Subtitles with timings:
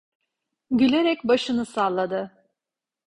[0.71, 2.31] Gülerek başını salladı.